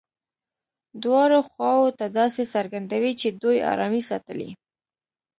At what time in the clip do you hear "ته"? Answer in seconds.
1.99-2.05